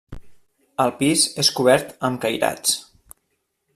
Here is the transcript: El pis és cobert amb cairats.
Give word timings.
El 0.85 0.93
pis 1.01 1.25
és 1.43 1.51
cobert 1.59 1.93
amb 2.09 2.21
cairats. 2.25 2.77